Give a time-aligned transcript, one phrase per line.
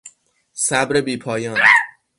[0.53, 1.59] صبر بیپایان